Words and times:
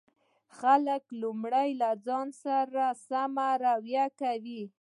خلک 0.59 1.03
لومړی 1.21 1.69
له 1.81 1.89
ما 2.07 2.19
سره 2.43 2.85
سمه 3.07 3.49
رويه 3.63 4.05
کوي 4.21 4.63